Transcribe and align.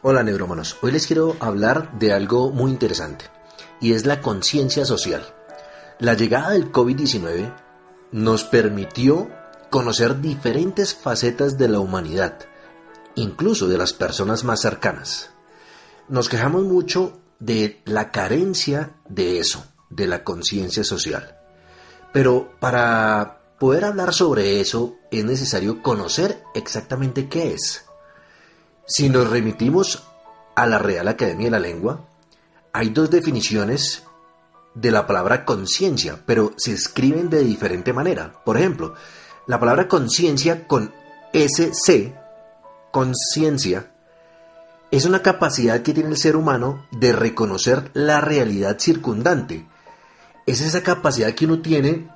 Hola 0.00 0.22
neurómanos, 0.22 0.76
hoy 0.80 0.92
les 0.92 1.08
quiero 1.08 1.36
hablar 1.40 1.98
de 1.98 2.12
algo 2.12 2.52
muy 2.52 2.70
interesante 2.70 3.24
y 3.80 3.94
es 3.94 4.06
la 4.06 4.20
conciencia 4.20 4.84
social. 4.84 5.34
La 5.98 6.14
llegada 6.14 6.50
del 6.50 6.70
COVID-19 6.70 7.52
nos 8.12 8.44
permitió 8.44 9.28
conocer 9.70 10.20
diferentes 10.20 10.94
facetas 10.94 11.58
de 11.58 11.66
la 11.66 11.80
humanidad, 11.80 12.38
incluso 13.16 13.66
de 13.66 13.76
las 13.76 13.92
personas 13.92 14.44
más 14.44 14.60
cercanas. 14.60 15.30
Nos 16.08 16.28
quejamos 16.28 16.62
mucho 16.62 17.18
de 17.40 17.82
la 17.84 18.12
carencia 18.12 18.92
de 19.08 19.40
eso, 19.40 19.66
de 19.90 20.06
la 20.06 20.22
conciencia 20.22 20.84
social. 20.84 21.40
Pero 22.12 22.52
para 22.60 23.40
poder 23.58 23.84
hablar 23.84 24.14
sobre 24.14 24.60
eso 24.60 24.94
es 25.10 25.24
necesario 25.24 25.82
conocer 25.82 26.44
exactamente 26.54 27.28
qué 27.28 27.54
es. 27.54 27.87
Si 28.90 29.10
nos 29.10 29.28
remitimos 29.28 30.02
a 30.56 30.66
la 30.66 30.78
Real 30.78 31.08
Academia 31.08 31.48
de 31.48 31.50
la 31.50 31.58
Lengua, 31.58 32.08
hay 32.72 32.88
dos 32.88 33.10
definiciones 33.10 34.02
de 34.74 34.90
la 34.90 35.06
palabra 35.06 35.44
conciencia, 35.44 36.22
pero 36.24 36.54
se 36.56 36.72
escriben 36.72 37.28
de 37.28 37.44
diferente 37.44 37.92
manera. 37.92 38.42
Por 38.46 38.56
ejemplo, 38.56 38.94
la 39.46 39.60
palabra 39.60 39.88
conciencia 39.88 40.66
con 40.66 40.94
SC, 41.34 42.14
conciencia, 42.90 43.92
es 44.90 45.04
una 45.04 45.20
capacidad 45.20 45.82
que 45.82 45.92
tiene 45.92 46.08
el 46.08 46.16
ser 46.16 46.34
humano 46.34 46.86
de 46.90 47.12
reconocer 47.12 47.90
la 47.92 48.22
realidad 48.22 48.78
circundante. 48.78 49.66
Es 50.46 50.62
esa 50.62 50.82
capacidad 50.82 51.34
que 51.34 51.44
uno 51.44 51.60
tiene 51.60 52.08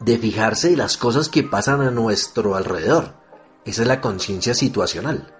de 0.00 0.18
fijarse 0.18 0.72
en 0.72 0.78
las 0.78 0.96
cosas 0.96 1.28
que 1.28 1.44
pasan 1.44 1.80
a 1.80 1.92
nuestro 1.92 2.56
alrededor. 2.56 3.14
Esa 3.64 3.82
es 3.82 3.88
la 3.88 4.00
conciencia 4.00 4.52
situacional. 4.52 5.32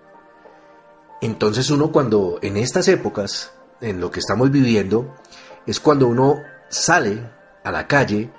Entonces 1.23 1.71
uno 1.71 1.93
cuando 1.93 2.41
en 2.43 2.57
estas 2.57 2.89
épocas, 2.89 3.53
en 3.81 4.01
lo 4.01 4.11
que 4.11 4.19
estamos 4.19 4.51
viviendo, 4.51 5.17
es 5.67 5.79
cuando 5.79 6.09
uno 6.09 6.43
sale 6.69 7.31
a 7.63 7.71
la 7.71 7.87
calle 7.87 8.33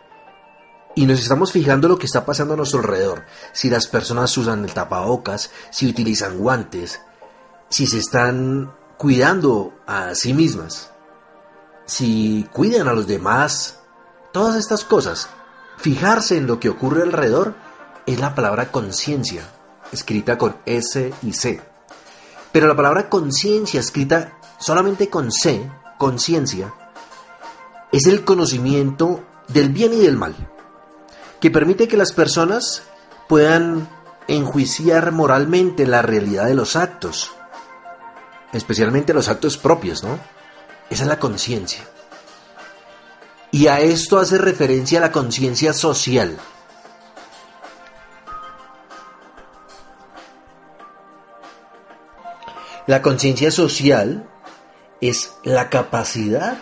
y 0.94 1.06
nos 1.06 1.22
estamos 1.22 1.54
fijando 1.54 1.88
lo 1.88 1.98
que 1.98 2.06
está 2.06 2.26
pasando 2.26 2.54
a 2.54 2.58
nuestro 2.58 2.80
alrededor. 2.80 3.24
Si 3.54 3.70
las 3.70 3.88
personas 3.88 4.38
usan 4.38 4.66
el 4.66 4.74
tapabocas, 4.74 5.50
si 5.72 5.88
utilizan 5.88 6.38
guantes, 6.38 7.00
si 7.70 7.88
se 7.88 8.00
están 8.00 8.74
cuidando 8.98 9.74
a 9.88 10.14
sí 10.14 10.34
mismas, 10.34 10.92
si 11.86 12.48
cuidan 12.52 12.90
a 12.90 12.94
los 12.94 13.08
demás, 13.08 13.80
todas 14.34 14.58
estas 14.58 14.84
cosas. 14.84 15.30
Fijarse 15.78 16.36
en 16.36 16.48
lo 16.48 16.60
que 16.60 16.68
ocurre 16.68 17.04
alrededor 17.04 17.56
es 18.06 18.20
la 18.20 18.36
palabra 18.36 18.74
conciencia, 18.74 19.44
escrita 19.94 20.38
con 20.38 20.58
S 20.66 21.14
y 21.24 21.32
C. 21.32 21.73
Pero 22.54 22.68
la 22.68 22.76
palabra 22.76 23.10
conciencia, 23.10 23.82
escrita 23.82 24.38
solamente 24.60 25.10
con 25.10 25.32
C, 25.32 25.70
conciencia, 25.98 26.74
es 27.92 28.06
el 28.06 28.24
conocimiento 28.24 29.24
del 29.48 29.70
bien 29.70 29.94
y 29.94 29.98
del 29.98 30.16
mal, 30.16 30.36
que 31.42 31.52
permite 31.52 31.88
que 31.88 31.98
las 31.98 32.14
personas 32.14 32.84
puedan 33.28 33.90
enjuiciar 34.28 35.12
moralmente 35.12 35.88
la 35.88 36.04
realidad 36.04 36.46
de 36.46 36.54
los 36.54 36.76
actos, 36.76 37.32
especialmente 38.54 39.14
los 39.14 39.30
actos 39.30 39.58
propios, 39.58 40.04
¿no? 40.04 40.20
Esa 40.92 41.04
es 41.04 41.10
la 41.10 41.20
conciencia. 41.20 41.84
Y 43.52 43.68
a 43.68 43.80
esto 43.80 44.20
hace 44.20 44.38
referencia 44.38 45.00
la 45.00 45.12
conciencia 45.12 45.74
social, 45.74 46.38
La 52.86 53.02
conciencia 53.02 53.50
social 53.50 54.30
es 55.00 55.32
la 55.46 55.70
capacidad 55.70 56.58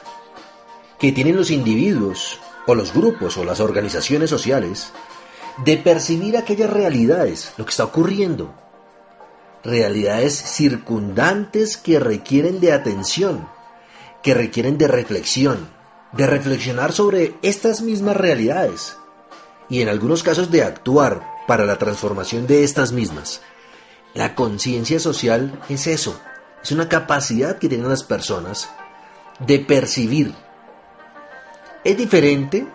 que 1.00 1.12
tienen 1.12 1.36
los 1.36 1.50
individuos 1.50 2.40
o 2.68 2.76
los 2.76 2.94
grupos 2.94 3.38
o 3.38 3.44
las 3.44 3.60
organizaciones 3.60 4.30
sociales 4.30 4.92
de 5.66 5.78
percibir 5.78 6.38
aquellas 6.38 6.70
realidades, 6.70 7.54
lo 7.58 7.66
que 7.66 7.72
está 7.72 7.86
ocurriendo. 7.86 8.54
Realidades 9.64 10.36
circundantes 10.36 11.76
que 11.76 12.00
requieren 12.00 12.60
de 12.60 12.72
atención, 12.72 13.48
que 14.22 14.36
requieren 14.36 14.78
de 14.78 14.88
reflexión, 14.88 15.70
de 16.12 16.28
reflexionar 16.28 16.94
sobre 16.94 17.34
estas 17.42 17.82
mismas 17.82 18.16
realidades 18.16 18.96
y 19.70 19.82
en 19.82 19.90
algunos 19.90 20.22
casos 20.22 20.52
de 20.52 20.64
actuar 20.64 21.26
para 21.48 21.66
la 21.66 21.80
transformación 21.80 22.46
de 22.46 22.64
estas 22.64 22.92
mismas. 22.92 23.42
La 24.14 24.36
conciencia 24.36 25.00
social 25.00 25.60
es 25.70 25.88
eso, 25.88 26.20
es 26.62 26.72
una 26.72 26.90
capacidad 26.90 27.58
que 27.58 27.70
tienen 27.70 27.90
las 27.90 28.04
personas 28.04 28.70
de 29.40 29.60
percibir. 29.60 30.34
Es 31.84 31.98
diferente 31.98 32.68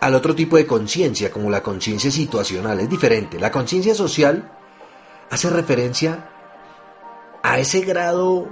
al 0.00 0.14
otro 0.14 0.34
tipo 0.34 0.56
de 0.56 0.66
conciencia, 0.66 1.30
como 1.30 1.50
la 1.50 1.62
conciencia 1.62 2.10
situacional, 2.10 2.80
es 2.80 2.90
diferente. 2.90 3.38
La 3.38 3.50
conciencia 3.50 3.94
social 3.94 4.50
hace 5.30 5.50
referencia 5.50 6.30
a 7.42 7.58
ese 7.58 7.80
grado 7.80 8.48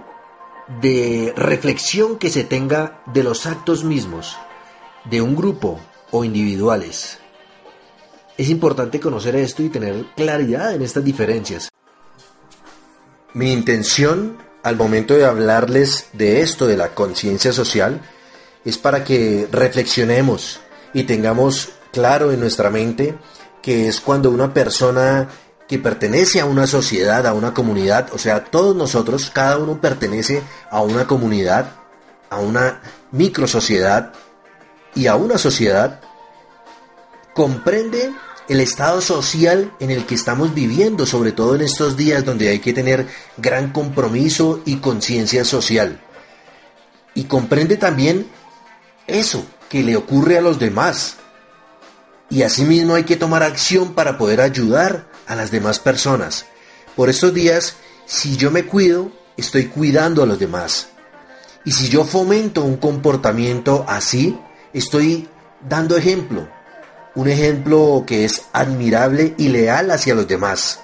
de 0.81 1.33
reflexión 1.37 2.19
que 2.19 2.31
se 2.31 2.45
tenga 2.45 3.03
de 3.13 3.23
los 3.23 3.45
actos 3.47 3.85
mismos, 3.85 4.39
de 5.05 5.21
un 5.21 5.37
grupo 5.37 5.81
o 6.11 6.25
individuales. 6.25 7.19
Es 8.39 8.49
importante 8.49 9.01
conocer 9.01 9.37
esto 9.37 9.63
y 9.63 9.69
tener 9.69 10.07
claridad 10.17 10.75
en 10.75 10.83
estas 10.83 11.05
diferencias. 11.05 11.74
Mi 13.35 13.53
intención 13.53 14.39
al 14.63 14.77
momento 14.77 15.15
de 15.15 15.25
hablarles 15.25 16.07
de 16.13 16.41
esto, 16.41 16.69
de 16.69 16.77
la 16.77 16.95
conciencia 16.95 17.53
social, 17.53 18.01
es 18.65 18.79
para 18.79 19.03
que 19.03 19.49
reflexionemos 19.51 20.61
y 20.93 21.03
tengamos 21.03 21.71
claro 21.93 22.31
en 22.31 22.39
nuestra 22.39 22.71
mente 22.71 23.19
que 23.61 23.89
es 23.89 24.01
cuando 24.01 24.31
una 24.31 24.55
persona 24.55 25.29
que 25.67 25.81
pertenece 25.81 26.41
a 26.41 26.45
una 26.45 26.69
sociedad, 26.69 27.27
a 27.27 27.33
una 27.33 27.53
comunidad, 27.53 28.09
o 28.13 28.19
sea, 28.19 28.45
todos 28.45 28.77
nosotros, 28.77 29.31
cada 29.35 29.59
uno 29.59 29.81
pertenece 29.81 30.43
a 30.71 30.83
una 30.83 31.07
comunidad, 31.07 31.73
a 32.31 32.39
una 32.39 32.83
micro 33.11 33.49
sociedad 33.49 34.13
y 34.95 35.09
a 35.09 35.17
una 35.17 35.39
sociedad, 35.39 36.01
comprende 37.35 38.13
el 38.49 38.61
estado 38.61 39.01
social 39.01 39.73
en 39.81 39.91
el 39.91 40.07
que 40.07 40.15
estamos 40.15 40.55
viviendo, 40.55 41.07
sobre 41.07 41.33
todo 41.33 41.55
en 41.55 41.63
estos 41.63 41.97
días 41.97 42.25
donde 42.25 42.49
hay 42.49 42.59
que 42.59 42.73
tener 42.73 43.07
gran 43.37 43.73
compromiso 43.73 44.61
y 44.65 44.77
conciencia 44.77 45.45
social. 45.45 46.01
Y 47.15 47.25
comprende 47.25 47.77
también 47.77 48.27
eso 49.07 49.47
que 49.69 49.83
le 49.83 49.97
ocurre 49.97 50.39
a 50.39 50.43
los 50.43 50.59
demás. 50.59 51.17
Y 52.29 52.43
asimismo 52.43 52.95
hay 52.95 53.05
que 53.05 53.17
tomar 53.17 53.43
acción 53.43 53.95
para 53.95 54.19
poder 54.19 54.41
ayudar 54.41 55.07
a 55.27 55.37
las 55.37 55.51
demás 55.51 55.79
personas. 55.79 56.47
Por 56.97 57.09
estos 57.09 57.33
días, 57.33 57.77
si 58.07 58.37
yo 58.37 58.51
me 58.51 58.67
cuido, 58.67 59.11
estoy 59.37 59.67
cuidando 59.67 60.23
a 60.23 60.27
los 60.27 60.39
demás. 60.39 60.89
Y 61.65 61.73
si 61.73 61.89
yo 61.89 62.05
fomento 62.05 62.63
un 62.63 62.77
comportamiento 62.77 63.85
así, 63.89 64.39
estoy 64.75 65.29
dando 65.67 65.97
ejemplo, 65.97 66.49
un 67.15 67.29
ejemplo 67.29 68.05
que 68.07 68.25
es 68.25 68.47
admirable 68.53 69.35
y 69.39 69.49
leal 69.49 69.91
hacia 69.91 70.15
los 70.15 70.27
demás. 70.27 70.81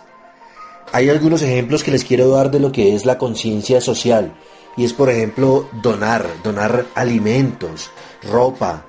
Hay 0.92 1.08
algunos 1.08 1.42
ejemplos 1.42 1.84
que 1.84 1.90
les 1.90 2.04
quiero 2.04 2.30
dar 2.30 2.50
de 2.50 2.60
lo 2.60 2.72
que 2.72 2.94
es 2.94 3.04
la 3.04 3.18
conciencia 3.18 3.80
social 3.80 4.34
y 4.76 4.84
es 4.84 4.92
por 4.92 5.10
ejemplo 5.10 5.68
donar, 5.82 6.26
donar 6.42 6.86
alimentos, 6.94 7.90
ropa, 8.22 8.84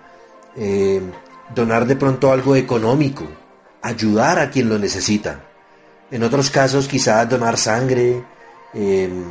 eh, 0.56 1.02
donar 1.54 1.86
de 1.86 1.96
pronto 1.96 2.32
algo 2.32 2.56
económico, 2.56 3.26
ayudar 3.82 4.40
a 4.40 4.50
quien 4.50 4.70
lo 4.70 4.78
necesita. 4.78 5.46
En 6.10 6.24
otros 6.24 6.50
casos 6.50 6.88
quizá 6.88 7.26
donar 7.26 7.58
sangre 7.58 8.24
em, 8.74 9.24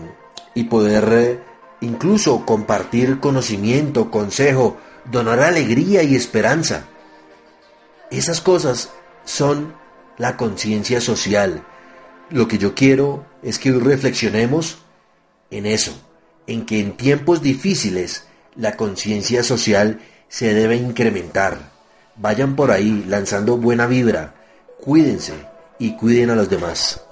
y 0.54 0.64
poder 0.64 1.08
eh, 1.12 1.38
incluso 1.80 2.44
compartir 2.44 3.20
conocimiento, 3.20 4.10
consejo, 4.10 4.78
donar 5.10 5.40
alegría 5.40 6.02
y 6.02 6.14
esperanza. 6.14 6.86
Esas 8.10 8.40
cosas 8.40 8.90
son 9.24 9.74
la 10.18 10.36
conciencia 10.36 11.00
social. 11.00 11.64
lo 12.30 12.46
que 12.46 12.58
yo 12.58 12.76
quiero 12.76 13.26
es 13.42 13.58
que 13.58 13.72
reflexionemos 13.72 14.78
en 15.50 15.66
eso, 15.66 15.92
en 16.46 16.64
que 16.64 16.78
en 16.78 16.96
tiempos 16.96 17.42
difíciles 17.42 18.24
la 18.54 18.76
conciencia 18.76 19.42
social 19.42 20.00
se 20.28 20.54
debe 20.54 20.76
incrementar. 20.76 21.72
Vayan 22.14 22.54
por 22.54 22.70
ahí 22.70 23.04
lanzando 23.08 23.56
buena 23.56 23.86
vibra, 23.86 24.34
cuídense 24.80 25.34
y 25.80 25.96
cuiden 25.96 26.30
a 26.30 26.36
los 26.36 26.48
demás. 26.48 27.02